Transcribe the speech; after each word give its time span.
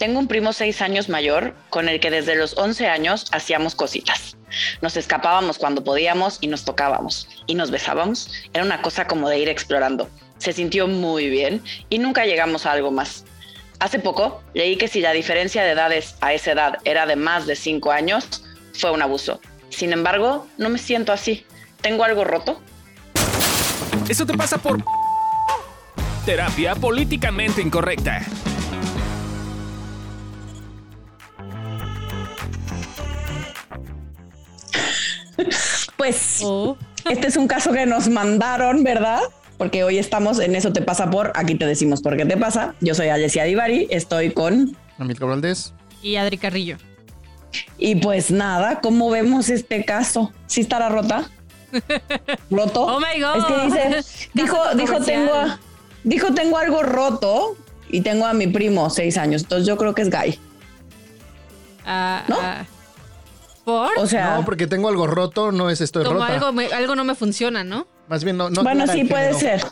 Tengo 0.00 0.18
un 0.18 0.28
primo 0.28 0.54
seis 0.54 0.80
años 0.80 1.10
mayor 1.10 1.54
con 1.68 1.88
el 1.88 2.00
que 2.00 2.10
desde 2.10 2.34
los 2.34 2.56
11 2.56 2.86
años 2.86 3.26
hacíamos 3.32 3.74
cositas. 3.74 4.36
Nos 4.80 4.96
escapábamos 4.96 5.58
cuando 5.58 5.84
podíamos 5.84 6.38
y 6.40 6.46
nos 6.46 6.64
tocábamos 6.64 7.28
y 7.46 7.54
nos 7.54 7.70
besábamos. 7.70 8.30
Era 8.54 8.64
una 8.64 8.80
cosa 8.80 9.06
como 9.06 9.28
de 9.28 9.38
ir 9.38 9.50
explorando. 9.50 10.08
Se 10.38 10.54
sintió 10.54 10.88
muy 10.88 11.28
bien 11.28 11.62
y 11.90 11.98
nunca 11.98 12.24
llegamos 12.24 12.64
a 12.64 12.72
algo 12.72 12.90
más. 12.90 13.26
Hace 13.78 13.98
poco 13.98 14.42
leí 14.54 14.76
que 14.76 14.88
si 14.88 15.02
la 15.02 15.12
diferencia 15.12 15.62
de 15.62 15.72
edades 15.72 16.14
a 16.22 16.32
esa 16.32 16.52
edad 16.52 16.78
era 16.84 17.04
de 17.04 17.16
más 17.16 17.46
de 17.46 17.54
cinco 17.54 17.92
años, 17.92 18.42
fue 18.72 18.90
un 18.90 19.02
abuso. 19.02 19.38
Sin 19.68 19.92
embargo, 19.92 20.46
no 20.56 20.70
me 20.70 20.78
siento 20.78 21.12
así. 21.12 21.44
¿Tengo 21.82 22.04
algo 22.04 22.24
roto? 22.24 22.60
Eso 24.08 24.24
te 24.24 24.36
pasa 24.36 24.58
por 24.58 24.82
terapia 26.24 26.74
políticamente 26.74 27.60
incorrecta. 27.60 28.22
Pues 36.00 36.40
oh. 36.42 36.78
este 37.10 37.26
es 37.26 37.36
un 37.36 37.46
caso 37.46 37.72
que 37.72 37.84
nos 37.84 38.08
mandaron, 38.08 38.82
¿verdad? 38.82 39.20
Porque 39.58 39.84
hoy 39.84 39.98
estamos 39.98 40.38
en 40.38 40.56
Eso 40.56 40.72
te 40.72 40.80
pasa 40.80 41.10
por, 41.10 41.30
aquí 41.34 41.56
te 41.56 41.66
decimos 41.66 42.00
por 42.00 42.16
qué 42.16 42.24
te 42.24 42.38
pasa. 42.38 42.74
Yo 42.80 42.94
soy 42.94 43.08
Alessia 43.08 43.44
Divari, 43.44 43.86
estoy 43.90 44.30
con... 44.30 44.74
Amilcar 44.98 45.28
Valdés. 45.28 45.74
Y 46.02 46.16
Adri 46.16 46.38
Carrillo. 46.38 46.78
Y 47.76 47.96
pues 47.96 48.30
nada, 48.30 48.80
¿cómo 48.80 49.10
vemos 49.10 49.50
este 49.50 49.84
caso? 49.84 50.32
¿Sí 50.46 50.62
estará 50.62 50.88
rota? 50.88 51.28
¿Roto? 52.50 52.80
Oh 52.80 52.98
my 52.98 53.20
God. 53.20 53.36
Es 53.36 53.44
que 53.44 53.64
dice, 53.66 54.28
dijo, 54.32 54.56
dijo, 54.76 55.00
tengo, 55.00 55.32
dijo, 56.02 56.32
tengo 56.32 56.56
algo 56.56 56.82
roto 56.82 57.58
y 57.90 58.00
tengo 58.00 58.24
a 58.24 58.32
mi 58.32 58.46
primo 58.46 58.88
seis 58.88 59.18
años. 59.18 59.42
Entonces 59.42 59.68
yo 59.68 59.76
creo 59.76 59.94
que 59.94 60.00
es 60.00 60.08
gay. 60.08 60.38
Ah, 61.84 62.24
¿No? 62.26 62.36
O 63.64 64.06
sea, 64.06 64.36
no, 64.36 64.44
porque 64.44 64.66
tengo 64.66 64.88
algo 64.88 65.06
roto, 65.06 65.52
no 65.52 65.70
es 65.70 65.80
esto 65.80 66.02
como 66.02 66.20
rota. 66.20 66.26
Algo, 66.26 66.52
algo 66.74 66.94
no 66.94 67.04
me 67.04 67.14
funciona, 67.14 67.62
¿no? 67.64 67.86
Más 68.08 68.24
bien 68.24 68.36
no. 68.36 68.50
no 68.50 68.62
bueno, 68.62 68.86
sí 68.86 69.04
puede 69.04 69.34
ser. 69.34 69.62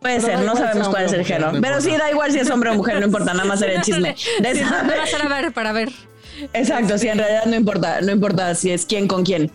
Puede 0.00 0.20
ser, 0.20 0.40
no 0.40 0.54
sabemos 0.54 0.88
cuál 0.90 1.04
es 1.06 1.12
el 1.14 1.24
género. 1.24 1.52
pero 1.62 1.80
sí, 1.80 1.90
da 1.96 2.10
igual 2.10 2.30
si 2.30 2.38
es 2.38 2.50
hombre 2.50 2.70
o 2.70 2.74
mujer, 2.74 3.00
no 3.00 3.06
importa, 3.06 3.32
nada 3.32 3.46
más 3.46 3.60
ser 3.60 3.70
el 3.70 3.80
chisme. 3.82 4.14
De 4.40 4.62
a 4.62 5.28
ver, 5.28 5.52
para 5.52 5.72
ver. 5.72 5.90
Exacto, 6.52 6.98
sí, 6.98 7.08
en 7.08 7.18
realidad 7.18 7.46
no 7.46 7.54
importa, 7.54 8.00
no 8.02 8.12
importa 8.12 8.54
si 8.54 8.70
es 8.70 8.84
quién 8.84 9.08
con 9.08 9.24
quién. 9.24 9.50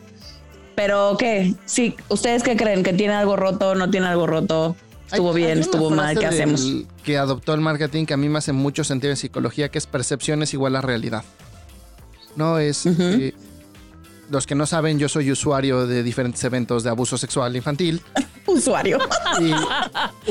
Pero, 0.75 1.17
¿qué? 1.19 1.53
Sí, 1.66 1.95
¿ustedes 2.07 2.41
qué 2.41 2.55
creen? 2.55 2.83
¿Que 2.83 2.94
tiene 2.94 3.13
algo 3.13 3.35
roto, 3.35 3.75
no 3.75 3.89
tiene 3.91 4.07
algo 4.07 4.25
roto? 4.25 4.75
¿Estuvo 5.11 5.33
bien, 5.33 5.59
estuvo 5.59 5.89
mal? 5.89 6.17
¿Qué 6.17 6.25
hacemos? 6.25 6.66
Que 7.03 7.17
adoptó 7.17 7.53
el 7.53 7.61
marketing 7.61 8.05
que 8.05 8.13
a 8.13 8.17
mí 8.17 8.30
me 8.30 8.38
hace 8.38 8.53
mucho 8.53 8.83
sentido 8.83 9.11
en 9.11 9.17
psicología, 9.17 9.69
que 9.69 9.77
es 9.77 9.88
percepción 9.88 10.41
es 10.41 10.53
igual 10.53 10.75
a 10.75 10.81
realidad. 10.81 11.23
No 12.35 12.59
es 12.59 12.85
los 14.30 14.45
que 14.45 14.55
no 14.55 14.66
saben, 14.66 14.99
yo 14.99 15.09
soy 15.09 15.31
usuario 15.31 15.88
de 15.88 16.03
diferentes 16.03 16.44
eventos 16.44 16.83
de 16.83 16.89
abuso 16.89 17.17
sexual 17.17 17.55
infantil. 17.55 18.02
usuario. 18.47 18.99
Y 19.39 19.53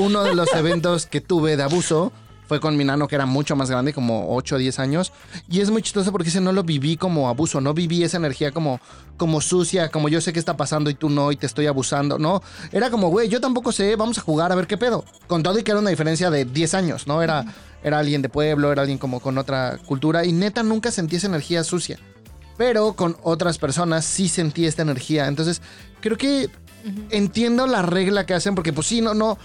uno 0.00 0.24
de 0.24 0.34
los 0.34 0.52
eventos 0.54 1.06
que 1.06 1.20
tuve 1.20 1.56
de 1.56 1.62
abuso 1.62 2.12
fue 2.48 2.60
con 2.60 2.76
mi 2.78 2.84
nano 2.84 3.08
que 3.08 3.14
era 3.14 3.26
mucho 3.26 3.54
más 3.56 3.70
grande, 3.70 3.92
como 3.92 4.34
8 4.34 4.54
o 4.54 4.58
10 4.58 4.78
años. 4.78 5.12
Y 5.50 5.60
es 5.60 5.70
muy 5.70 5.82
chistoso 5.82 6.10
porque 6.12 6.30
ese 6.30 6.41
no 6.41 6.52
lo 6.52 6.62
viví 6.62 6.96
como 6.96 7.28
abuso, 7.28 7.60
no 7.60 7.74
viví 7.74 8.02
esa 8.02 8.16
energía 8.16 8.52
como, 8.52 8.80
como 9.19 9.42
sucia, 9.42 9.91
como 9.91 10.08
yo 10.08 10.20
sé 10.22 10.32
qué 10.32 10.38
está 10.38 10.56
pasando 10.56 10.88
y 10.88 10.94
tú 10.94 11.10
no, 11.10 11.30
y 11.30 11.36
te 11.36 11.46
estoy 11.46 11.66
abusando. 11.66 12.19
No, 12.19 12.42
era 12.72 12.91
como, 12.91 13.08
güey, 13.08 13.28
yo 13.28 13.41
tampoco 13.41 13.70
sé, 13.70 13.96
vamos 13.96 14.16
a 14.19 14.22
jugar 14.22 14.50
a 14.50 14.54
ver 14.54 14.66
qué 14.66 14.78
pedo. 14.78 15.04
Con 15.26 15.42
todo 15.42 15.58
y 15.58 15.62
que 15.62 15.72
era 15.72 15.80
una 15.80 15.91
diferencia 15.91 16.30
de 16.30 16.46
10 16.46 16.74
años, 16.74 17.06
¿no? 17.06 17.22
Era, 17.22 17.44
era 17.82 17.98
alguien 17.98 18.22
de 18.22 18.30
pueblo, 18.30 18.72
era 18.72 18.80
alguien 18.80 18.98
como 18.98 19.20
con 19.20 19.36
otra 19.36 19.76
cultura. 19.84 20.24
Y 20.24 20.32
neta 20.32 20.62
nunca 20.62 20.91
sentí 20.91 21.16
esa 21.16 21.26
energía 21.26 21.62
sucia 21.64 21.98
pero 22.58 22.92
con 22.92 23.16
otras 23.22 23.56
personas 23.56 24.04
sí 24.04 24.28
sentí 24.28 24.66
esta 24.66 24.82
energía. 24.82 25.28
Entonces, 25.28 25.62
creo 26.00 26.19
que 26.19 26.50
entiendo 27.10 27.66
la 27.66 27.82
regla 27.82 28.26
que 28.26 28.34
hacen, 28.34 28.54
porque 28.54 28.74
pues 28.74 28.88
sí, 28.88 29.00
no, 29.00 29.14
no. 29.14 29.38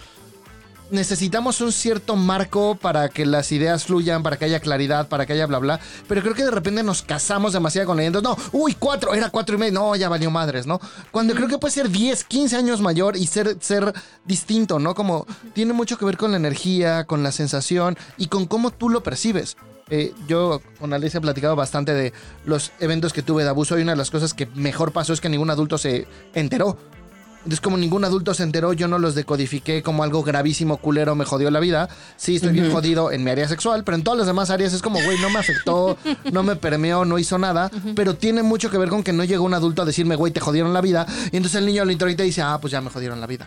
Necesitamos 0.91 1.59
un 1.61 1.71
cierto 1.71 2.15
marco 2.15 2.75
para 2.75 3.09
que 3.09 3.25
las 3.25 3.51
ideas 3.51 3.85
fluyan, 3.85 4.21
para 4.21 4.37
que 4.37 4.45
haya 4.45 4.59
claridad, 4.59 5.07
para 5.07 5.25
que 5.25 5.33
haya 5.33 5.47
bla 5.47 5.57
bla. 5.57 5.79
Pero 6.07 6.21
creo 6.21 6.35
que 6.35 6.43
de 6.43 6.51
repente 6.51 6.83
nos 6.83 7.01
casamos 7.01 7.53
demasiado 7.53 7.87
con 7.87 7.97
leyendas. 7.97 8.21
No, 8.21 8.35
uy, 8.51 8.75
cuatro, 8.77 9.13
era 9.13 9.29
cuatro 9.29 9.55
y 9.55 9.59
medio. 9.59 9.73
No, 9.73 9.95
ya 9.95 10.09
valió 10.09 10.29
madres, 10.29 10.67
¿no? 10.67 10.79
Cuando 11.11 11.33
creo 11.33 11.47
que 11.47 11.57
puede 11.57 11.73
ser 11.73 11.89
10, 11.89 12.25
15 12.25 12.57
años 12.57 12.81
mayor 12.81 13.15
y 13.15 13.25
ser, 13.25 13.57
ser 13.59 13.91
distinto, 14.25 14.77
¿no? 14.77 14.93
Como 14.93 15.25
tiene 15.53 15.73
mucho 15.73 15.97
que 15.97 16.05
ver 16.05 16.17
con 16.17 16.31
la 16.31 16.37
energía, 16.37 17.05
con 17.05 17.23
la 17.23 17.31
sensación 17.31 17.97
y 18.17 18.27
con 18.27 18.45
cómo 18.45 18.69
tú 18.69 18.89
lo 18.89 19.01
percibes. 19.01 19.55
Eh, 19.89 20.13
yo 20.27 20.61
con 20.79 20.93
Alicia 20.93 21.17
he 21.17 21.21
platicado 21.21 21.55
bastante 21.55 21.93
de 21.93 22.13
los 22.45 22.71
eventos 22.79 23.13
que 23.13 23.21
tuve 23.21 23.43
de 23.43 23.49
abuso 23.49 23.77
y 23.77 23.81
una 23.81 23.91
de 23.91 23.97
las 23.97 24.11
cosas 24.11 24.33
que 24.33 24.45
mejor 24.55 24.91
pasó 24.91 25.13
es 25.13 25.21
que 25.21 25.29
ningún 25.29 25.49
adulto 25.49 25.77
se 25.77 26.07
enteró. 26.33 26.77
Entonces, 27.39 27.59
como 27.59 27.75
ningún 27.75 28.05
adulto 28.05 28.33
se 28.33 28.43
enteró, 28.43 28.71
yo 28.71 28.87
no 28.87 28.99
los 28.99 29.15
decodifiqué 29.15 29.83
como 29.83 30.03
algo 30.03 30.23
gravísimo, 30.23 30.77
culero, 30.77 31.13
me 31.13 31.25
jodió 31.25 31.51
la 31.51 31.59
vida. 31.59 31.89
Sí, 32.15 32.37
estoy 32.37 32.53
bien 32.53 32.71
jodido 32.71 33.11
en 33.11 33.21
mi 33.21 33.31
área 33.31 33.49
sexual, 33.49 33.83
pero 33.83 33.97
en 33.97 34.03
todas 34.03 34.17
las 34.19 34.27
demás 34.27 34.49
áreas 34.49 34.71
es 34.71 34.81
como, 34.81 35.03
güey, 35.03 35.19
no 35.19 35.29
me 35.29 35.39
afectó, 35.39 35.97
no 36.31 36.43
me 36.43 36.55
permeó, 36.55 37.03
no 37.03 37.19
hizo 37.19 37.37
nada. 37.37 37.69
Pero 37.95 38.15
tiene 38.15 38.43
mucho 38.43 38.71
que 38.71 38.77
ver 38.77 38.87
con 38.87 39.03
que 39.03 39.11
no 39.11 39.25
llegó 39.25 39.43
un 39.43 39.53
adulto 39.53 39.81
a 39.81 39.85
decirme, 39.85 40.15
güey, 40.15 40.31
te 40.31 40.39
jodieron 40.39 40.71
la 40.71 40.79
vida. 40.79 41.05
Y 41.33 41.37
entonces 41.37 41.59
el 41.59 41.65
niño 41.65 41.83
lo 41.83 41.91
introita 41.91 42.23
y 42.23 42.27
dice, 42.27 42.41
ah, 42.41 42.59
pues 42.61 42.71
ya 42.71 42.79
me 42.79 42.89
jodieron 42.89 43.19
la 43.19 43.27
vida. 43.27 43.45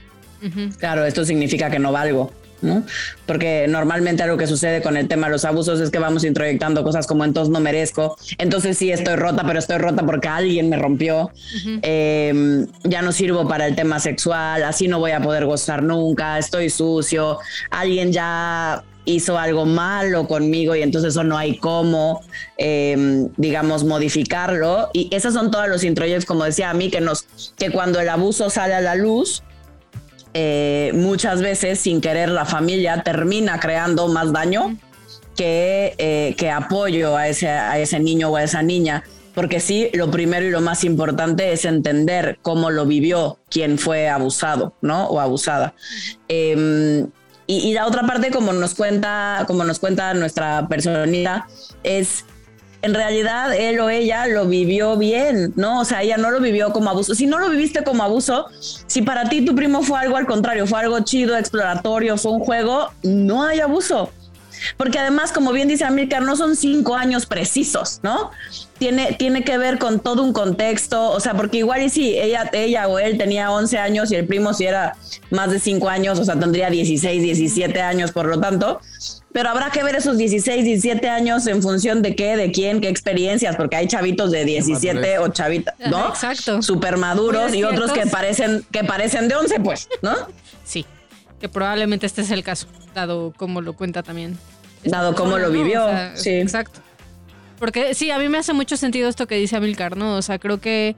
Claro, 0.78 1.06
esto 1.06 1.24
significa 1.24 1.70
que 1.70 1.78
no 1.78 1.90
valgo. 1.90 2.30
¿No? 2.66 2.82
Porque 3.24 3.66
normalmente 3.68 4.22
algo 4.22 4.36
que 4.36 4.46
sucede 4.46 4.82
con 4.82 4.96
el 4.96 5.08
tema 5.08 5.28
de 5.28 5.32
los 5.32 5.44
abusos 5.44 5.80
es 5.80 5.90
que 5.90 5.98
vamos 5.98 6.24
introyectando 6.24 6.84
cosas 6.84 7.06
como 7.06 7.24
entonces 7.24 7.50
no 7.52 7.60
merezco, 7.60 8.16
entonces 8.38 8.76
sí 8.76 8.90
estoy 8.90 9.16
rota, 9.16 9.44
pero 9.46 9.58
estoy 9.58 9.78
rota 9.78 10.04
porque 10.04 10.28
alguien 10.28 10.68
me 10.68 10.76
rompió, 10.76 11.30
em, 11.82 12.66
ya 12.84 13.02
no 13.02 13.12
sirvo 13.12 13.48
para 13.48 13.66
el 13.66 13.74
tema 13.74 14.00
sexual, 14.00 14.64
así 14.64 14.88
no 14.88 14.98
voy 14.98 15.12
a 15.12 15.20
poder 15.20 15.46
gozar 15.46 15.82
nunca, 15.82 16.38
estoy 16.38 16.68
sucio, 16.70 17.38
alguien 17.70 18.12
ya 18.12 18.82
hizo 19.06 19.38
algo 19.38 19.64
malo 19.64 20.26
conmigo 20.26 20.76
y 20.76 20.82
entonces 20.82 21.14
eso 21.14 21.24
no 21.24 21.38
hay 21.38 21.56
cómo, 21.56 22.22
em, 22.58 23.28
digamos, 23.36 23.84
modificarlo. 23.84 24.90
Y 24.92 25.08
esos 25.14 25.32
son 25.32 25.50
todos 25.50 25.68
los 25.68 25.84
introyectos, 25.84 26.26
como 26.26 26.44
decía 26.44 26.70
a 26.70 26.74
mí, 26.74 26.90
que, 26.90 27.00
nos, 27.00 27.26
que 27.56 27.70
cuando 27.70 28.00
el 28.00 28.08
abuso 28.08 28.50
sale 28.50 28.74
a 28.74 28.80
la 28.80 28.96
luz, 28.96 29.42
eh, 30.38 30.92
muchas 30.92 31.40
veces 31.40 31.78
sin 31.78 32.02
querer 32.02 32.28
la 32.28 32.44
familia 32.44 33.02
termina 33.02 33.58
creando 33.58 34.06
más 34.08 34.34
daño 34.34 34.76
que, 35.34 35.94
eh, 35.96 36.34
que 36.36 36.50
apoyo 36.50 37.16
a 37.16 37.26
ese, 37.26 37.48
a 37.48 37.78
ese 37.78 37.98
niño 38.00 38.28
o 38.28 38.36
a 38.36 38.42
esa 38.42 38.60
niña. 38.60 39.02
Porque 39.34 39.60
sí, 39.60 39.88
lo 39.94 40.10
primero 40.10 40.44
y 40.44 40.50
lo 40.50 40.60
más 40.60 40.84
importante 40.84 41.54
es 41.54 41.64
entender 41.64 42.38
cómo 42.42 42.70
lo 42.70 42.84
vivió 42.84 43.38
quien 43.48 43.78
fue 43.78 44.10
abusado, 44.10 44.74
¿no? 44.82 45.06
O 45.06 45.20
abusada. 45.20 45.72
Em, 46.28 47.06
y, 47.46 47.70
y, 47.70 47.72
la 47.72 47.86
otra 47.86 48.06
parte, 48.06 48.30
como 48.30 48.52
nos 48.52 48.74
cuenta, 48.74 49.44
como 49.46 49.64
nos 49.64 49.78
cuenta 49.78 50.12
nuestra 50.12 50.68
personalidad, 50.68 51.44
es 51.82 52.26
en 52.86 52.94
realidad 52.94 53.52
él 53.52 53.80
o 53.80 53.90
ella 53.90 54.28
lo 54.28 54.46
vivió 54.46 54.96
bien, 54.96 55.52
¿no? 55.56 55.80
O 55.80 55.84
sea, 55.84 56.02
ella 56.02 56.16
no 56.16 56.30
lo 56.30 56.40
vivió 56.40 56.72
como 56.72 56.88
abuso. 56.88 57.16
Si 57.16 57.26
no 57.26 57.40
lo 57.40 57.50
viviste 57.50 57.82
como 57.82 58.04
abuso, 58.04 58.46
si 58.60 59.02
para 59.02 59.28
ti 59.28 59.44
tu 59.44 59.56
primo 59.56 59.82
fue 59.82 59.98
algo 59.98 60.16
al 60.16 60.24
contrario, 60.24 60.68
fue 60.68 60.78
algo 60.78 61.00
chido, 61.00 61.36
exploratorio, 61.36 62.16
fue 62.16 62.30
un 62.30 62.40
juego, 62.40 62.90
no 63.02 63.42
hay 63.42 63.58
abuso. 63.58 64.12
Porque 64.76 64.98
además, 64.98 65.32
como 65.32 65.52
bien 65.52 65.68
dice 65.68 65.84
Amílcar, 65.84 66.22
no 66.22 66.36
son 66.36 66.56
cinco 66.56 66.96
años 66.96 67.26
precisos, 67.26 68.00
¿no? 68.02 68.30
Tiene, 68.78 69.12
tiene 69.12 69.42
que 69.42 69.56
ver 69.58 69.78
con 69.78 70.00
todo 70.00 70.22
un 70.22 70.32
contexto, 70.32 71.10
o 71.10 71.20
sea, 71.20 71.34
porque 71.34 71.58
igual 71.58 71.82
y 71.82 71.88
si 71.88 72.18
ella, 72.18 72.50
ella 72.52 72.88
o 72.88 72.98
él 72.98 73.16
tenía 73.16 73.50
11 73.50 73.78
años 73.78 74.12
y 74.12 74.16
el 74.16 74.26
primo 74.26 74.52
si 74.52 74.66
era 74.66 74.96
más 75.30 75.50
de 75.50 75.58
cinco 75.58 75.88
años, 75.88 76.18
o 76.18 76.24
sea, 76.24 76.38
tendría 76.38 76.68
16, 76.68 77.22
17 77.22 77.80
años, 77.80 78.12
por 78.12 78.26
lo 78.26 78.38
tanto, 78.38 78.80
pero 79.36 79.50
habrá 79.50 79.70
que 79.70 79.82
ver 79.82 79.96
esos 79.96 80.16
16, 80.16 80.64
17 80.64 81.10
años 81.10 81.46
en 81.46 81.62
función 81.62 82.00
de 82.00 82.16
qué, 82.16 82.38
de 82.38 82.50
quién, 82.52 82.80
qué 82.80 82.88
experiencias, 82.88 83.54
porque 83.56 83.76
hay 83.76 83.86
chavitos 83.86 84.30
de 84.30 84.46
17 84.46 85.18
o 85.18 85.28
chavitas, 85.28 85.74
¿no? 85.90 86.08
Exacto. 86.08 86.62
Súper 86.62 86.96
maduros 86.96 87.54
y 87.54 87.62
otros 87.62 87.92
que 87.92 88.06
parecen, 88.06 88.64
que 88.70 88.82
parecen 88.82 89.28
de 89.28 89.36
11, 89.36 89.60
pues, 89.60 89.88
¿no? 90.00 90.14
Sí, 90.64 90.86
que 91.38 91.50
probablemente 91.50 92.06
este 92.06 92.22
es 92.22 92.30
el 92.30 92.42
caso, 92.42 92.66
dado 92.94 93.32
como 93.36 93.60
lo 93.60 93.74
cuenta 93.74 94.02
también. 94.02 94.38
Dado 94.86 95.14
cómo 95.14 95.38
lo 95.38 95.50
vivió, 95.50 95.86
sí. 96.14 96.30
Exacto. 96.30 96.80
Porque 97.58 97.94
sí, 97.94 98.10
a 98.10 98.18
mí 98.18 98.28
me 98.28 98.38
hace 98.38 98.52
mucho 98.52 98.76
sentido 98.76 99.08
esto 99.08 99.26
que 99.26 99.36
dice 99.36 99.56
Amilcar, 99.56 99.96
¿no? 99.96 100.16
O 100.16 100.22
sea, 100.22 100.38
creo 100.38 100.60
que 100.60 100.94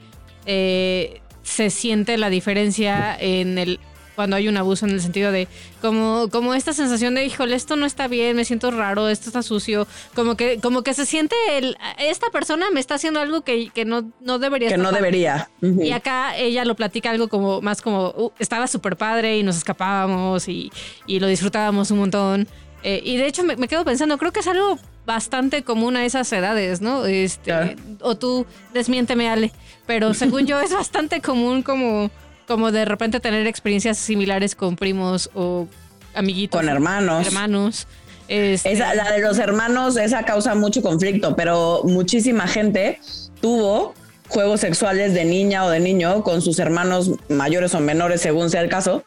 eh, 0.46 1.20
se 1.43 1.70
siente 1.70 2.17
la 2.17 2.31
diferencia 2.31 3.17
en 3.19 3.58
el 3.58 3.81
cuando 4.19 4.35
hay 4.35 4.49
un 4.49 4.56
abuso 4.56 4.85
en 4.85 4.90
el 4.90 5.00
sentido 5.00 5.31
de 5.31 5.46
como, 5.81 6.29
como 6.32 6.52
esta 6.52 6.73
sensación 6.73 7.14
de, 7.14 7.25
híjole, 7.25 7.55
esto 7.55 7.76
no 7.76 7.87
está 7.87 8.08
bien, 8.08 8.35
me 8.35 8.44
siento 8.44 8.73
raro, 8.73 9.08
esto 9.08 9.29
está 9.29 9.44
sucio, 9.44 9.87
como 10.12 10.37
que, 10.37 10.58
como 10.58 10.82
que 10.82 10.93
se 10.93 11.06
siente 11.06 11.37
el, 11.56 11.76
esta 12.00 12.29
persona 12.31 12.67
me 12.73 12.81
está 12.81 12.96
haciendo 12.96 13.20
algo 13.20 13.43
que, 13.43 13.70
no, 13.87 14.11
no 14.20 14.41
debería. 14.41 14.70
Que 14.70 14.76
no 14.76 14.91
debería. 14.91 15.49
Y 15.62 15.93
acá 15.93 16.37
ella 16.37 16.64
lo 16.64 16.75
platica 16.75 17.11
algo 17.11 17.29
como 17.29 17.61
más 17.61 17.81
como, 17.81 18.08
uh, 18.08 18.32
estaba 18.41 18.67
súper 18.67 18.96
padre 18.96 19.38
y 19.38 19.44
nos 19.44 19.56
escapábamos 19.56 20.49
y, 20.49 20.73
y 21.06 21.20
lo 21.20 21.29
disfrutábamos 21.29 21.93
un 21.93 21.99
montón. 21.99 22.49
Eh, 22.82 23.00
y 23.04 23.16
de 23.16 23.26
hecho 23.26 23.42
me, 23.44 23.56
me 23.56 23.69
quedo 23.69 23.84
pensando, 23.84 24.19
creo 24.19 24.32
que 24.32 24.40
es 24.40 24.46
algo 24.46 24.78
bastante 25.08 25.64
común 25.64 25.96
a 25.96 26.04
esas 26.04 26.30
edades, 26.32 26.80
¿no? 26.80 27.06
Este, 27.06 27.44
Claro. 27.44 27.75
O 28.02 28.16
tú, 28.16 28.46
desmiénteme, 28.75 29.28
Ale, 29.28 29.52
pero 29.86 30.14
según 30.22 30.46
yo 30.46 30.60
es 30.60 30.72
bastante 30.72 31.20
común 31.20 31.62
como, 31.62 32.10
como 32.46 32.70
de 32.70 32.84
repente 32.84 33.19
tener 33.19 33.46
experiencias 33.46 33.96
similares 33.98 34.54
con 34.54 34.76
primos 34.76 35.30
o 35.34 35.66
amiguitos. 36.14 36.60
Con 36.60 36.69
hermanos. 36.69 37.26
Hermanos. 37.26 37.86
Este, 38.28 38.72
Esa, 38.72 38.94
la 38.94 39.10
de 39.10 39.20
los 39.20 39.38
hermanos, 39.38 39.96
esa 39.96 40.24
causa 40.24 40.54
mucho 40.54 40.82
conflicto, 40.82 41.34
pero 41.34 41.81
muchísima 41.84 42.46
gente 42.46 43.00
tuvo 43.40 43.94
juegos 44.28 44.60
sexuales 44.60 45.14
de 45.14 45.24
niña 45.24 45.64
o 45.64 45.70
de 45.70 45.81
niño 45.81 46.22
con 46.22 46.42
sus 46.42 46.58
hermanos 46.58 47.12
mayores 47.31 47.74
o 47.74 47.81
menores, 47.81 48.20
según 48.20 48.50
sea 48.50 48.60
el 48.60 48.69
caso. 48.69 49.04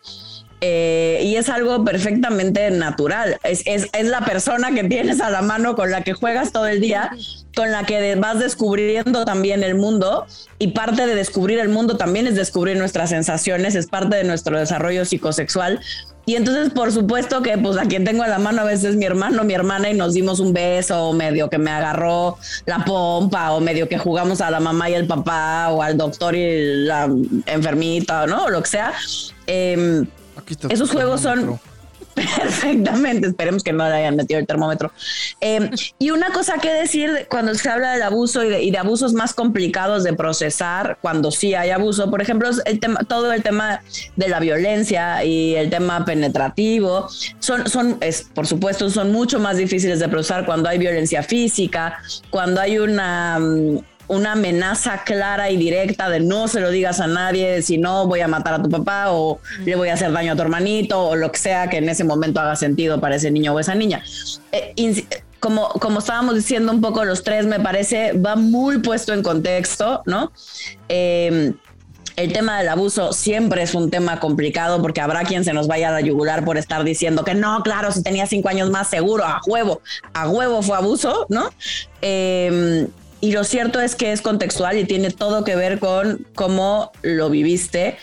Eh, 0.64 1.22
y 1.24 1.38
es 1.38 1.50
algo 1.50 1.84
perfectamente 1.84 2.70
natural. 2.70 3.38
Es, 3.44 3.64
es, 3.66 3.90
es 3.94 4.08
la 4.08 4.22
persona 4.22 4.72
que 4.72 4.84
tienes 4.84 5.20
a 5.20 5.32
la 5.32 5.42
mano 5.42 5.76
con 5.76 5.90
la 5.90 6.04
que 6.04 6.14
juegas 6.14 6.52
todo 6.52 6.68
el 6.68 6.80
día, 6.80 7.10
con 7.56 7.72
la 7.72 7.84
que 7.84 8.16
vas 8.16 8.40
descubriendo 8.40 9.26
también 9.26 9.64
el 9.64 9.76
mundo. 9.76 10.28
Y 10.60 10.68
parte 10.68 11.08
de 11.08 11.16
descubrir 11.16 11.60
el 11.60 11.70
mundo 11.70 11.98
también 11.98 12.28
es 12.28 12.36
descubrir 12.36 12.78
nuestras 12.78 13.10
sensaciones, 13.10 13.74
es 13.74 13.88
parte 13.88 14.18
de 14.18 14.24
nuestro 14.24 14.60
desarrollo 14.60 15.04
psicosexual. 15.04 15.80
Y 16.28 16.36
entonces, 16.36 16.70
por 16.70 16.92
supuesto 16.92 17.42
que 17.42 17.58
pues 17.58 17.78
a 17.78 17.86
quien 17.86 18.04
tengo 18.04 18.22
a 18.22 18.28
la 18.28 18.38
mano 18.38 18.62
a 18.62 18.66
veces 18.66 18.92
es 18.92 18.96
mi 18.96 19.06
hermano, 19.06 19.44
mi 19.44 19.56
hermana 19.56 19.90
y 19.90 19.96
nos 19.96 20.14
dimos 20.14 20.40
un 20.40 20.54
beso, 20.54 21.10
o 21.10 21.14
medio 21.14 21.50
que 21.50 21.58
me 21.58 21.72
agarró 21.72 22.38
la 22.66 22.86
pompa, 22.86 23.54
o 23.54 23.60
medio 23.60 23.90
que 23.90 23.98
jugamos 23.98 24.40
a 24.42 24.52
la 24.52 24.60
mamá 24.60 24.90
y 24.92 24.94
el 24.94 25.08
papá, 25.08 25.70
o 25.72 25.82
al 25.82 25.98
doctor 25.98 26.36
y 26.36 26.86
la 26.86 27.10
enfermita, 27.48 28.28
¿no? 28.28 28.46
O 28.46 28.50
lo 28.50 28.62
que 28.62 28.70
sea. 28.70 28.94
Em, 29.48 30.06
Aquí 30.36 30.54
está 30.54 30.68
Esos 30.70 30.90
juegos 30.92 31.22
son 31.22 31.60
perfectamente. 32.16 33.28
Esperemos 33.28 33.64
que 33.64 33.72
no 33.72 33.88
le 33.88 33.94
hayan 33.96 34.16
metido 34.18 34.40
el 34.40 34.46
termómetro. 34.46 34.92
Eh, 35.40 35.70
y 35.98 36.10
una 36.12 36.32
cosa 36.32 36.58
que 36.58 36.70
decir 36.74 37.12
de- 37.12 37.26
cuando 37.28 37.54
se 37.56 37.70
habla 37.70 37.94
del 37.94 38.02
abuso 38.02 38.44
y 38.44 38.50
de, 38.50 38.62
y 38.64 38.72
de 38.72 38.78
abusos 38.78 39.14
más 39.14 39.34
complicados 39.34 40.04
de 40.04 40.14
procesar, 40.14 40.98
cuando 41.02 41.32
sí 41.32 41.54
hay 41.56 41.70
abuso, 41.70 42.10
por 42.12 42.22
ejemplo, 42.22 42.50
el 42.66 42.80
tema, 42.80 43.00
todo 43.08 43.32
el 43.32 43.44
tema 43.44 43.82
de 44.18 44.28
la 44.28 44.40
violencia 44.42 45.24
y 45.24 45.56
el 45.56 45.70
tema 45.70 46.04
penetrativo, 46.04 47.08
son, 47.40 47.70
son 47.70 47.98
es, 48.02 48.24
por 48.24 48.46
supuesto, 48.48 48.90
son 48.90 49.12
mucho 49.12 49.40
más 49.40 49.58
difíciles 49.58 50.00
de 50.00 50.10
procesar 50.10 50.46
cuando 50.46 50.68
hay 50.70 50.78
violencia 50.80 51.24
física, 51.24 51.98
cuando 52.30 52.60
hay 52.62 52.78
una. 52.78 53.40
Una 54.12 54.34
amenaza 54.34 55.04
clara 55.06 55.50
y 55.50 55.58
directa 55.58 56.10
de 56.10 56.20
no 56.20 56.50
se 56.50 56.60
lo 56.60 56.70
digas 56.70 57.00
a 57.00 57.08
nadie, 57.08 57.62
si 57.62 57.78
no 57.78 58.08
voy 58.08 58.20
a 58.20 58.28
matar 58.28 58.56
a 58.56 58.62
tu 58.62 58.70
papá 58.70 59.12
o 59.12 59.40
le 59.64 59.76
voy 59.78 59.88
a 59.88 59.94
hacer 59.94 60.12
daño 60.12 60.34
a 60.34 60.36
tu 60.36 60.42
hermanito 60.42 61.02
o 61.02 61.16
lo 61.16 61.32
que 61.32 61.40
sea 61.40 61.70
que 61.70 61.78
en 61.78 61.88
ese 61.88 62.04
momento 62.04 62.42
haga 62.42 62.58
sentido 62.58 63.00
para 63.00 63.16
ese 63.16 63.32
niño 63.32 63.54
o 63.54 63.60
esa 63.60 63.74
niña. 63.74 64.04
Eh, 64.52 65.06
como, 65.40 65.70
como 65.70 66.00
estábamos 66.00 66.36
diciendo 66.36 66.74
un 66.74 66.82
poco 66.82 67.06
los 67.06 67.24
tres, 67.24 67.46
me 67.46 67.62
parece, 67.62 68.12
va 68.12 68.36
muy 68.36 68.80
puesto 68.80 69.14
en 69.14 69.24
contexto, 69.24 70.04
¿no? 70.06 70.34
Eh, 70.90 71.54
el 72.18 72.34
tema 72.34 72.60
del 72.60 72.68
abuso 72.68 73.14
siempre 73.14 73.64
es 73.64 73.74
un 73.74 73.90
tema 73.90 74.20
complicado 74.20 74.82
porque 74.82 75.00
habrá 75.00 75.24
quien 75.24 75.46
se 75.46 75.54
nos 75.54 75.68
vaya 75.68 75.88
a 75.88 75.92
la 75.92 76.02
yugular 76.02 76.44
por 76.44 76.58
estar 76.58 76.84
diciendo 76.84 77.24
que 77.24 77.34
no, 77.34 77.64
claro, 77.64 77.92
si 77.94 78.04
tenía 78.04 78.28
cinco 78.28 78.50
años 78.50 78.70
más 78.70 78.90
seguro, 78.90 79.24
a 79.24 79.40
huevo, 79.48 79.82
a 80.14 80.28
huevo 80.28 80.62
fue 80.62 80.76
abuso, 80.76 81.26
¿no? 81.30 81.50
Eh, 82.02 82.88
y 83.22 83.32
lo 83.32 83.44
cierto 83.44 83.80
es 83.80 83.96
que 83.96 84.12
es 84.12 84.22
contextual 84.22 84.78
y 84.78 84.86
tiene 84.86 85.12
todo 85.12 85.44
que 85.44 85.56
ver 85.56 85.80
con 85.80 86.26
cómo 86.36 86.92
lo 87.04 87.30
viviste. 87.30 87.98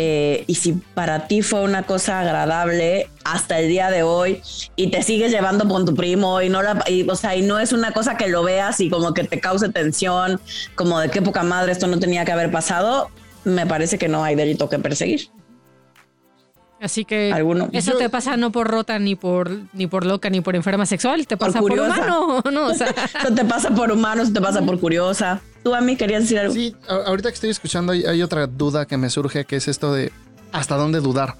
eh, 0.00 0.44
y 0.46 0.54
si 0.54 0.74
para 0.94 1.26
ti 1.26 1.42
fue 1.42 1.62
una 1.62 1.82
cosa 1.82 2.20
agradable 2.20 3.10
hasta 3.24 3.58
el 3.58 3.68
día 3.68 3.90
de 3.90 4.04
hoy 4.04 4.40
y 4.76 4.90
te 4.92 5.02
sigues 5.02 5.32
llevando 5.32 5.66
con 5.66 5.84
tu 5.86 5.94
primo 5.96 6.40
y 6.40 6.48
no 6.48 6.62
la, 6.62 6.84
y, 6.86 7.08
o 7.08 7.16
sea, 7.16 7.34
y 7.34 7.42
no 7.42 7.58
es 7.58 7.72
una 7.72 7.92
cosa 7.92 8.16
que 8.16 8.28
lo 8.28 8.44
veas 8.44 8.78
y 8.80 8.90
como 8.90 9.12
que 9.12 9.24
te 9.24 9.40
cause 9.40 9.68
tensión, 9.70 10.40
como 10.76 11.00
de 11.00 11.08
qué 11.08 11.20
poca 11.20 11.42
madre 11.42 11.72
esto 11.72 11.88
no 11.88 11.98
tenía 11.98 12.24
que 12.24 12.30
haber 12.30 12.52
pasado, 12.52 13.10
me 13.44 13.66
parece 13.66 13.98
que 13.98 14.08
no 14.08 14.22
hay 14.22 14.36
delito 14.36 14.68
que 14.68 14.78
perseguir. 14.78 15.30
Así 16.80 17.04
que 17.04 17.32
Alguno. 17.32 17.68
eso 17.72 17.92
Yo- 17.92 17.98
te 17.98 18.08
pasa 18.08 18.36
no 18.36 18.52
por 18.52 18.68
rota, 18.68 18.98
ni 19.00 19.16
por, 19.16 19.50
ni 19.72 19.86
por 19.88 20.06
loca, 20.06 20.30
ni 20.30 20.40
por 20.40 20.54
enferma 20.54 20.86
sexual, 20.86 21.26
te 21.26 21.36
Por 21.36 21.48
pasa 21.48 21.58
por, 21.60 21.70
curiosa. 21.70 21.96
humano, 21.96 22.42
¿no? 22.52 22.66
O 22.66 22.74
sea, 22.74 22.88
Eso 23.24 23.34
te 23.34 23.44
pasa 23.44 23.70
por 23.74 23.90
humano, 23.90 24.22
eso 24.22 24.32
te 24.32 24.40
pasa 24.40 24.62
por 24.62 24.78
curiosa. 24.78 25.40
Tú 25.64 25.74
a 25.74 25.80
mí 25.80 25.96
querías 25.96 26.22
decir 26.22 26.38
algo. 26.38 26.54
Sí, 26.54 26.76
ahorita 26.88 27.30
que 27.30 27.34
estoy 27.34 27.50
escuchando 27.50 27.92
hay, 27.92 28.04
hay 28.04 28.22
otra 28.22 28.46
duda 28.46 28.86
que 28.86 28.96
me 28.96 29.10
surge 29.10 29.44
que 29.44 29.56
es 29.56 29.66
esto 29.66 29.92
de 29.92 30.12
hasta 30.52 30.76
dónde 30.76 31.00
dudar. 31.00 31.34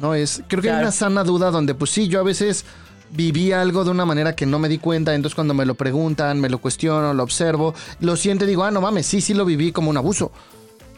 No 0.00 0.14
es, 0.14 0.42
creo 0.48 0.62
que 0.62 0.68
hay 0.68 0.74
Claro. 0.76 0.86
una 0.86 0.92
sana 0.92 1.22
duda 1.24 1.50
donde 1.50 1.74
pues 1.74 1.90
sí, 1.90 2.08
yo 2.08 2.20
a 2.20 2.22
veces 2.22 2.64
viví 3.10 3.52
algo 3.52 3.84
de 3.84 3.90
una 3.90 4.04
manera 4.04 4.34
que 4.34 4.46
no 4.46 4.58
me 4.58 4.68
di 4.68 4.78
cuenta, 4.78 5.14
entonces 5.14 5.34
cuando 5.34 5.54
me 5.54 5.64
lo 5.66 5.74
preguntan, 5.74 6.40
me 6.40 6.48
lo 6.48 6.58
cuestiono, 6.58 7.14
lo 7.14 7.22
observo, 7.22 7.74
lo 8.00 8.16
siento 8.16 8.44
y 8.44 8.48
digo, 8.48 8.64
ah, 8.64 8.70
no 8.70 8.80
mames, 8.80 9.06
sí, 9.06 9.20
sí 9.20 9.32
lo 9.34 9.44
viví 9.44 9.70
como 9.70 9.90
un 9.90 9.96
abuso 9.96 10.32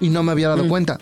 y 0.00 0.08
no 0.10 0.22
me 0.22 0.32
había 0.32 0.48
dado 0.48 0.66
cuenta. 0.68 0.98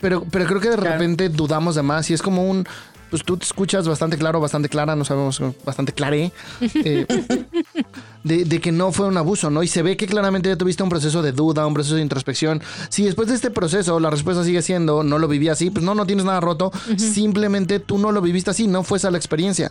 Pero, 0.00 0.24
pero 0.30 0.46
creo 0.46 0.60
que 0.60 0.70
de 0.70 0.76
Claro. 0.76 0.92
repente 0.92 1.28
dudamos 1.28 1.74
de 1.74 1.82
más 1.82 2.10
y 2.10 2.14
es 2.14 2.22
como 2.22 2.48
un, 2.48 2.66
pues 3.10 3.24
tú 3.24 3.36
te 3.36 3.44
escuchas 3.44 3.86
bastante 3.88 4.16
claro, 4.16 4.40
bastante 4.40 4.68
clara, 4.68 4.94
no 4.96 5.04
sabemos, 5.04 5.42
bastante 5.64 5.92
claré. 5.92 6.32
eh, 6.60 7.06
de, 8.24 8.44
de 8.44 8.60
que 8.60 8.70
no 8.72 8.92
fue 8.92 9.06
un 9.06 9.16
abuso, 9.16 9.50
¿no? 9.50 9.62
Y 9.62 9.68
se 9.68 9.82
ve 9.82 9.96
que 9.96 10.06
claramente 10.06 10.48
ya 10.48 10.56
tuviste 10.56 10.82
un 10.82 10.88
proceso 10.90 11.22
de 11.22 11.32
duda, 11.32 11.66
un 11.66 11.74
proceso 11.74 11.96
de 11.96 12.02
introspección. 12.02 12.62
Si 12.88 13.04
después 13.04 13.28
de 13.28 13.34
este 13.34 13.50
proceso 13.50 13.98
la 13.98 14.10
respuesta 14.10 14.44
sigue 14.44 14.62
siendo 14.62 15.02
no 15.02 15.18
lo 15.18 15.26
viví 15.28 15.48
así, 15.48 15.70
pues 15.70 15.84
no, 15.84 15.94
no 15.94 16.06
tienes 16.06 16.24
nada 16.24 16.40
roto. 16.40 16.70
Simplemente 16.96 17.80
tú 17.80 17.98
no 17.98 18.12
lo 18.12 18.20
viviste 18.20 18.50
así, 18.50 18.66
no 18.66 18.82
fue 18.82 18.98
esa 18.98 19.10
la 19.10 19.16
experiencia. 19.18 19.70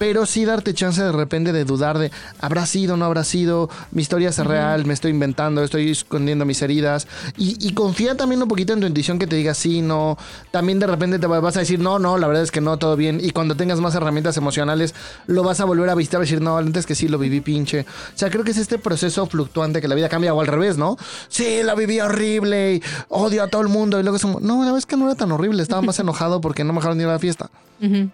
Pero 0.00 0.24
sí 0.24 0.46
darte 0.46 0.72
chance 0.72 1.02
de 1.02 1.12
repente 1.12 1.52
de 1.52 1.66
dudar 1.66 1.98
de 1.98 2.10
habrá 2.40 2.64
sido, 2.64 2.96
no 2.96 3.04
habrá 3.04 3.22
sido, 3.22 3.68
mi 3.92 4.00
historia 4.00 4.30
es 4.30 4.38
real, 4.38 4.86
me 4.86 4.94
estoy 4.94 5.10
inventando, 5.10 5.62
estoy 5.62 5.90
escondiendo 5.90 6.46
mis 6.46 6.62
heridas. 6.62 7.06
Y, 7.36 7.54
y 7.60 7.74
confía 7.74 8.16
también 8.16 8.40
un 8.42 8.48
poquito 8.48 8.72
en 8.72 8.80
tu 8.80 8.86
intuición 8.86 9.18
que 9.18 9.26
te 9.26 9.36
diga 9.36 9.52
sí, 9.52 9.82
no. 9.82 10.16
También 10.52 10.78
de 10.78 10.86
repente 10.86 11.18
te 11.18 11.26
va- 11.26 11.40
vas 11.40 11.58
a 11.58 11.60
decir 11.60 11.80
no, 11.80 11.98
no, 11.98 12.16
la 12.16 12.26
verdad 12.28 12.42
es 12.42 12.50
que 12.50 12.62
no, 12.62 12.78
todo 12.78 12.96
bien. 12.96 13.20
Y 13.22 13.28
cuando 13.32 13.56
tengas 13.56 13.78
más 13.80 13.94
herramientas 13.94 14.38
emocionales, 14.38 14.94
lo 15.26 15.42
vas 15.42 15.60
a 15.60 15.66
volver 15.66 15.90
a 15.90 15.94
visitar 15.94 16.18
y 16.20 16.24
decir 16.24 16.40
no, 16.40 16.56
antes 16.56 16.86
que 16.86 16.94
sí 16.94 17.06
lo 17.06 17.18
viví 17.18 17.42
pinche. 17.42 17.80
O 17.82 17.84
sea, 18.18 18.30
creo 18.30 18.42
que 18.42 18.52
es 18.52 18.56
este 18.58 18.78
proceso 18.78 19.26
fluctuante 19.26 19.82
que 19.82 19.88
la 19.88 19.94
vida 19.94 20.08
cambia 20.08 20.32
o 20.32 20.40
al 20.40 20.46
revés, 20.46 20.78
¿no? 20.78 20.96
Sí, 21.28 21.60
la 21.62 21.74
viví 21.74 22.00
horrible 22.00 22.76
y 22.76 22.82
odio 23.10 23.42
a 23.42 23.48
todo 23.48 23.60
el 23.60 23.68
mundo. 23.68 24.00
Y 24.00 24.02
luego 24.02 24.16
es 24.16 24.22
como, 24.22 24.40
no, 24.40 24.54
la 24.60 24.64
verdad 24.64 24.78
es 24.78 24.86
que 24.86 24.96
no 24.96 25.04
era 25.04 25.14
tan 25.14 25.30
horrible, 25.30 25.62
estaba 25.62 25.82
más 25.82 25.98
enojado 26.00 26.40
porque 26.40 26.64
no 26.64 26.72
me 26.72 26.78
dejaron 26.78 26.98
ir 27.02 27.06
a 27.06 27.12
la 27.12 27.18
fiesta. 27.18 27.50
Ujú. 27.82 28.08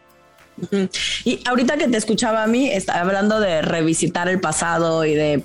Y 1.24 1.40
ahorita 1.46 1.76
que 1.76 1.88
te 1.88 1.96
escuchaba 1.96 2.42
a 2.42 2.46
mí, 2.46 2.70
estaba 2.70 3.00
hablando 3.00 3.40
de 3.40 3.62
revisitar 3.62 4.28
el 4.28 4.40
pasado 4.40 5.04
y 5.04 5.14
de, 5.14 5.42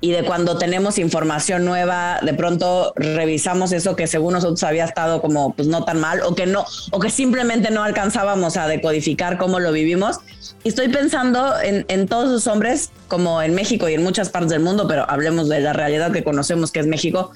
y 0.00 0.10
de 0.10 0.24
cuando 0.24 0.58
tenemos 0.58 0.98
información 0.98 1.64
nueva, 1.64 2.20
de 2.22 2.34
pronto 2.34 2.92
revisamos 2.96 3.72
eso 3.72 3.96
que 3.96 4.06
según 4.06 4.34
nosotros 4.34 4.62
había 4.62 4.84
estado 4.84 5.22
como 5.22 5.54
pues 5.54 5.68
no 5.68 5.84
tan 5.84 6.00
mal 6.00 6.20
o 6.22 6.34
que 6.34 6.46
no, 6.46 6.64
o 6.90 7.00
que 7.00 7.10
simplemente 7.10 7.70
no 7.70 7.82
alcanzábamos 7.82 8.56
a 8.56 8.66
decodificar 8.66 9.38
cómo 9.38 9.60
lo 9.60 9.72
vivimos. 9.72 10.18
Y 10.62 10.68
estoy 10.68 10.88
pensando 10.88 11.58
en, 11.62 11.86
en 11.88 12.06
todos 12.06 12.28
los 12.28 12.46
hombres, 12.46 12.90
como 13.08 13.40
en 13.40 13.54
México 13.54 13.88
y 13.88 13.94
en 13.94 14.02
muchas 14.02 14.28
partes 14.28 14.50
del 14.50 14.60
mundo, 14.60 14.86
pero 14.86 15.08
hablemos 15.08 15.48
de 15.48 15.60
la 15.60 15.72
realidad 15.72 16.12
que 16.12 16.22
conocemos 16.22 16.70
que 16.70 16.80
es 16.80 16.86
México. 16.86 17.32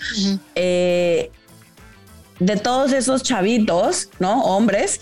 Eh, 0.55 1.31
de 2.41 2.57
todos 2.57 2.93
esos 2.93 3.23
chavitos, 3.23 4.11
¿no? 4.19 4.43
Hombres 4.43 5.01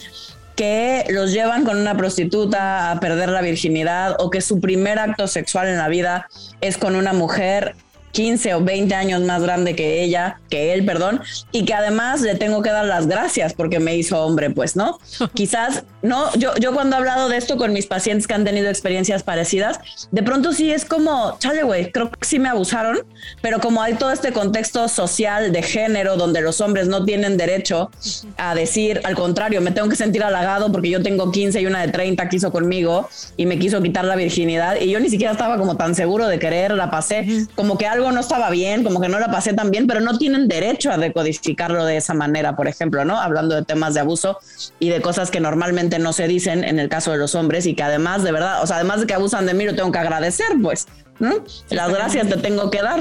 que 0.56 1.04
los 1.10 1.32
llevan 1.32 1.64
con 1.64 1.78
una 1.78 1.96
prostituta 1.96 2.90
a 2.90 3.00
perder 3.00 3.30
la 3.30 3.42
virginidad 3.42 4.16
o 4.18 4.30
que 4.30 4.40
su 4.40 4.60
primer 4.60 4.98
acto 4.98 5.26
sexual 5.26 5.68
en 5.68 5.78
la 5.78 5.88
vida 5.88 6.28
es 6.60 6.78
con 6.78 6.96
una 6.96 7.12
mujer 7.12 7.74
15 8.12 8.54
o 8.54 8.60
20 8.62 8.94
años 8.94 9.22
más 9.22 9.42
grande 9.42 9.74
que 9.74 10.02
ella, 10.02 10.40
que 10.48 10.72
él, 10.72 10.84
perdón, 10.84 11.20
y 11.50 11.64
que 11.64 11.74
además 11.74 12.20
le 12.20 12.34
tengo 12.34 12.62
que 12.62 12.70
dar 12.70 12.84
las 12.84 13.06
gracias 13.06 13.54
porque 13.54 13.80
me 13.80 13.96
hizo 13.96 14.22
hombre, 14.22 14.50
pues, 14.50 14.76
¿no? 14.76 14.98
Quizás, 15.34 15.84
no, 16.02 16.32
yo, 16.34 16.54
yo 16.56 16.72
cuando 16.72 16.96
he 16.96 16.98
hablado 16.98 17.28
de 17.28 17.36
esto 17.36 17.56
con 17.56 17.72
mis 17.72 17.86
pacientes 17.86 18.26
que 18.26 18.34
han 18.34 18.44
tenido 18.44 18.68
experiencias 18.68 19.22
parecidas, 19.22 19.80
de 20.10 20.22
pronto 20.22 20.52
sí 20.52 20.70
es 20.70 20.84
como, 20.84 21.36
chale, 21.38 21.62
güey, 21.62 21.90
creo 21.90 22.10
que 22.10 22.24
sí 22.26 22.38
me 22.38 22.48
abusaron, 22.48 22.98
pero 23.40 23.60
como 23.60 23.82
hay 23.82 23.94
todo 23.94 24.12
este 24.12 24.32
contexto 24.32 24.88
social 24.88 25.52
de 25.52 25.62
género 25.62 26.16
donde 26.16 26.40
los 26.40 26.60
hombres 26.60 26.88
no 26.88 27.04
tienen 27.04 27.36
derecho 27.36 27.90
a 28.36 28.54
decir, 28.54 29.00
al 29.04 29.14
contrario, 29.14 29.60
me 29.60 29.70
tengo 29.70 29.88
que 29.88 29.96
sentir 29.96 30.22
halagado 30.22 30.70
porque 30.70 30.90
yo 30.90 31.02
tengo 31.02 31.32
15 31.32 31.60
y 31.60 31.66
una 31.66 31.80
de 31.80 31.92
30 31.92 32.28
quiso 32.28 32.52
conmigo 32.52 33.08
y 33.36 33.46
me 33.46 33.58
quiso 33.58 33.80
quitar 33.82 34.04
la 34.04 34.16
virginidad 34.16 34.76
y 34.80 34.90
yo 34.90 35.00
ni 35.00 35.08
siquiera 35.08 35.32
estaba 35.32 35.56
como 35.56 35.76
tan 35.76 35.94
seguro 35.94 36.26
de 36.26 36.38
querer, 36.38 36.72
la 36.72 36.90
pasé, 36.90 37.46
como 37.54 37.78
que 37.78 37.86
algo 37.86 38.01
no 38.10 38.20
estaba 38.20 38.50
bien, 38.50 38.82
como 38.82 39.00
que 39.00 39.08
no 39.08 39.20
la 39.20 39.30
pasé 39.30 39.52
tan 39.52 39.70
bien, 39.70 39.86
pero 39.86 40.00
no 40.00 40.18
tienen 40.18 40.48
derecho 40.48 40.90
a 40.90 40.98
decodificarlo 40.98 41.84
de 41.84 41.98
esa 41.98 42.14
manera, 42.14 42.56
por 42.56 42.66
ejemplo, 42.66 43.04
¿no? 43.04 43.20
Hablando 43.20 43.54
de 43.54 43.62
temas 43.62 43.94
de 43.94 44.00
abuso 44.00 44.38
y 44.80 44.88
de 44.88 45.00
cosas 45.00 45.30
que 45.30 45.40
normalmente 45.40 45.98
no 45.98 46.12
se 46.12 46.26
dicen 46.26 46.64
en 46.64 46.78
el 46.78 46.88
caso 46.88 47.12
de 47.12 47.18
los 47.18 47.34
hombres 47.34 47.66
y 47.66 47.74
que 47.74 47.82
además, 47.82 48.22
de 48.24 48.32
verdad, 48.32 48.62
o 48.62 48.66
sea, 48.66 48.76
además 48.76 49.00
de 49.00 49.06
que 49.06 49.14
abusan 49.14 49.46
de 49.46 49.54
mí, 49.54 49.64
lo 49.64 49.74
tengo 49.74 49.92
que 49.92 49.98
agradecer, 49.98 50.48
pues, 50.60 50.86
¿no? 51.20 51.44
Las 51.70 51.92
gracias 51.92 52.28
te 52.28 52.36
tengo 52.38 52.70
que 52.70 52.82
dar. 52.82 53.00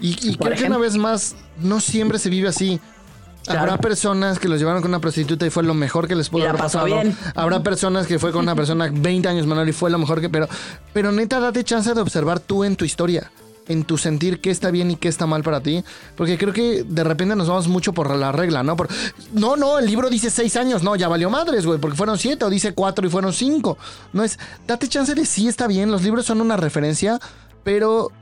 Y, 0.00 0.16
y 0.28 0.36
creo 0.36 0.56
que 0.56 0.64
una 0.64 0.78
vez 0.78 0.96
más, 0.96 1.36
no 1.58 1.78
siempre 1.78 2.18
se 2.18 2.30
vive 2.30 2.48
así. 2.48 2.80
Habrá 3.46 3.78
personas 3.78 4.38
que 4.38 4.48
los 4.48 4.58
llevaron 4.58 4.80
con 4.80 4.90
una 4.90 5.00
prostituta 5.00 5.46
y 5.46 5.50
fue 5.50 5.62
lo 5.62 5.74
mejor 5.74 6.08
que 6.08 6.14
les 6.14 6.28
pudo 6.28 6.44
haber 6.44 6.56
pasado. 6.56 6.86
bien. 6.86 7.16
Habrá 7.34 7.62
personas 7.62 8.06
que 8.06 8.18
fue 8.18 8.32
con 8.32 8.42
una 8.42 8.54
persona 8.56 8.90
20 8.92 9.28
años 9.28 9.46
menor 9.46 9.68
y 9.68 9.72
fue 9.72 9.90
lo 9.90 9.98
mejor 9.98 10.20
que. 10.20 10.28
Pero, 10.28 10.48
pero 10.92 11.12
neta, 11.12 11.40
date 11.40 11.64
chance 11.64 11.92
de 11.92 12.00
observar 12.00 12.40
tú 12.40 12.64
en 12.64 12.76
tu 12.76 12.84
historia. 12.84 13.30
En 13.66 13.84
tu 13.84 13.96
sentir 13.96 14.40
qué 14.40 14.50
está 14.50 14.70
bien 14.70 14.90
y 14.90 14.96
qué 14.96 15.08
está 15.08 15.26
mal 15.26 15.42
para 15.42 15.60
ti. 15.60 15.84
Porque 16.16 16.36
creo 16.36 16.52
que 16.52 16.84
de 16.84 17.04
repente 17.04 17.34
nos 17.34 17.48
vamos 17.48 17.68
mucho 17.68 17.92
por 17.92 18.14
la 18.14 18.32
regla, 18.32 18.62
¿no? 18.62 18.76
Por, 18.76 18.88
no, 19.32 19.56
no, 19.56 19.78
el 19.78 19.86
libro 19.86 20.10
dice 20.10 20.30
6 20.30 20.56
años. 20.56 20.82
No, 20.82 20.96
ya 20.96 21.08
valió 21.08 21.30
madres, 21.30 21.64
güey. 21.64 21.78
Porque 21.78 21.96
fueron 21.96 22.18
7 22.18 22.44
o 22.44 22.50
dice 22.50 22.74
4 22.74 23.06
y 23.06 23.10
fueron 23.10 23.32
5. 23.32 23.78
No 24.12 24.22
es. 24.22 24.38
Date 24.66 24.88
chance 24.88 25.14
de 25.14 25.24
sí 25.24 25.48
está 25.48 25.66
bien. 25.66 25.90
Los 25.90 26.02
libros 26.02 26.26
son 26.26 26.40
una 26.40 26.56
referencia. 26.56 27.18
Pero 27.62 28.12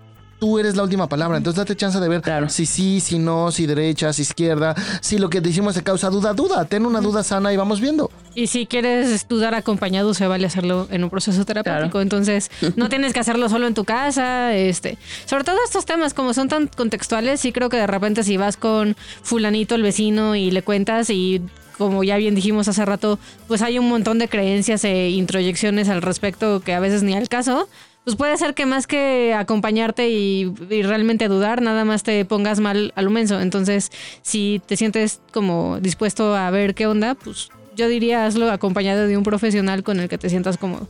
tú 0.43 0.59
eres 0.59 0.75
la 0.75 0.83
última 0.83 1.09
palabra. 1.09 1.37
Entonces 1.37 1.57
date 1.59 1.77
chance 1.77 2.01
de 2.01 2.09
ver 2.09 2.21
Claro. 2.21 2.49
si 2.49 2.67
sí, 2.67 2.99
si 2.99 3.17
no, 3.17 3.53
si 3.53 3.65
derecha, 3.65 4.13
si 4.13 4.23
izquierda, 4.23 4.75
si 5.01 5.17
lo 5.19 5.31
que 5.31 5.41
decimos 5.41 5.77
se 5.77 5.85
causa 5.85 6.11
duda, 6.11 6.35
duda. 6.35 6.65
Ten 6.65 6.85
una 6.85 7.01
duda 7.01 7.23
sana 7.23 7.53
y 7.53 7.57
vamos 7.57 7.81
viendo. 7.81 8.11
Y 8.35 8.49
si 8.49 8.67
quieres 8.67 9.09
estudiar 9.11 9.55
acompañado, 9.55 10.15
se 10.15 10.27
vale 10.27 10.45
hacerlo 10.49 10.89
en 10.91 11.05
un 11.05 11.11
proceso 11.11 11.45
terapéutico. 11.45 11.91
Claro. 11.91 12.01
Entonces, 12.01 12.51
no 12.77 12.89
tienes 12.89 13.13
que 13.13 13.21
hacerlo 13.21 13.49
solo 13.49 13.69
en 13.69 13.75
tu 13.75 13.85
casa. 13.85 14.53
Este, 14.53 14.99
sobre 15.27 15.45
todo 15.45 15.59
estos 15.65 15.85
temas, 15.85 16.13
como 16.13 16.35
son 16.35 16.49
tan 16.49 16.67
contextuales, 16.67 17.39
sí 17.39 17.53
creo 17.53 17.69
que 17.69 17.77
de 17.77 17.87
repente 17.87 18.25
si 18.25 18.37
vas 18.37 18.57
con 18.57 18.97
fulanito, 19.23 19.77
el 19.77 19.83
vecino, 19.83 20.35
y 20.35 20.51
le 20.51 20.63
cuentas 20.63 21.09
y 21.11 21.41
como 21.79 22.03
ya 22.03 22.17
bien 22.17 22.35
dijimos 22.35 22.67
hace 22.67 22.85
rato, 22.85 23.21
pues 23.47 23.63
hay 23.63 23.79
un 23.79 23.89
montón 23.89 24.19
de 24.19 24.27
creencias 24.29 24.83
e 24.85 25.11
introyecciones 25.11 25.89
al 25.89 26.03
respecto 26.03 26.59
que 26.61 26.75
a 26.75 26.81
veces 26.81 27.05
ni 27.05 27.15
al 27.15 27.29
caso. 27.29 27.69
Pues 28.05 28.17
puede 28.17 28.37
ser 28.37 28.55
que 28.55 28.67
más 28.67 28.87
que 28.89 29.33
acompañarte 29.33 30.11
y, 30.11 30.53
y 30.71 30.83
realmente 30.83 31.29
dudar, 31.29 31.63
nada 31.63 31.85
más 31.85 32.03
te 32.03 32.25
pongas 32.25 32.59
mal 32.59 32.93
al 32.97 33.11
menso. 33.11 33.41
Entonces, 33.41 33.91
si 34.23 34.61
te 34.67 34.77
sientes 34.77 35.21
como 35.33 35.79
dispuesto 35.81 36.35
a 36.35 36.51
ver 36.51 36.75
qué 36.75 36.87
onda, 36.89 37.15
pues 37.15 37.51
yo 37.77 37.87
diría 37.89 38.27
hazlo 38.27 38.51
acompañado 38.51 39.07
de 39.07 39.17
un 39.17 39.23
profesional 39.23 39.83
con 39.85 40.01
el 40.01 40.09
que 40.09 40.19
te 40.19 40.29
sientas 40.29 40.59
cómodo. 40.59 40.89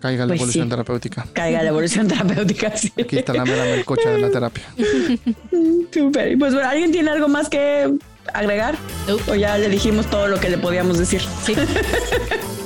Caiga 0.00 0.24
la 0.24 0.28
Pues 0.28 0.40
evolución 0.40 0.66
sí. 0.66 0.70
terapéutica. 0.70 1.26
Caiga 1.34 1.62
la 1.62 1.68
evolución 1.68 2.08
terapéutica. 2.08 2.72
Sí. 2.76 2.92
Aquí 2.98 3.18
está 3.18 3.34
la 3.34 3.44
mera 3.44 3.64
melcocha 3.64 4.08
de 4.10 4.18
la 4.18 4.30
terapia. 4.30 4.64
Súper. 5.92 6.32
Y 6.32 6.36
Pues 6.36 6.54
bueno, 6.54 6.68
¿alguien 6.68 6.90
tiene 6.92 7.10
algo 7.10 7.28
más 7.28 7.48
que 7.50 7.92
agregar? 8.32 8.76
O 9.28 9.34
ya 9.34 9.58
le 9.58 9.68
dijimos 9.68 10.08
todo 10.08 10.28
lo 10.28 10.38
que 10.40 10.48
le 10.48 10.56
podíamos 10.58 10.96
decir. 10.96 11.20
Sí. 11.44 11.54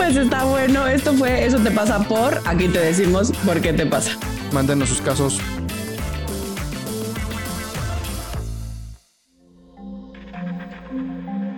Pues 0.00 0.16
está 0.16 0.44
bueno. 0.44 0.86
Esto 0.86 1.12
fue 1.12 1.44
Eso 1.44 1.58
te 1.58 1.70
pasa 1.70 2.02
por. 2.08 2.40
Aquí 2.46 2.68
te 2.68 2.78
decimos 2.78 3.32
por 3.44 3.60
qué 3.60 3.74
te 3.74 3.84
pasa. 3.84 4.12
Mándenos 4.50 4.88
sus 4.88 5.02
casos. 5.02 5.38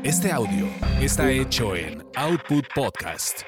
Este 0.02 0.32
audio 0.32 0.66
está 1.00 1.30
hecho 1.30 1.76
en 1.76 2.04
Output 2.16 2.66
Podcast. 2.74 3.42